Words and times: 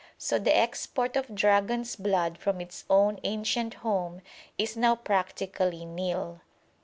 So 0.17 0.39
the 0.39 0.57
export 0.57 1.15
of 1.15 1.35
dragon's 1.35 1.95
blood 1.95 2.39
from 2.39 2.59
its 2.59 2.85
own 2.89 3.19
ancient 3.23 3.75
home 3.85 4.23
is 4.57 4.75
now 4.75 4.95
practically 4.95 5.85
nil. 5.85 6.41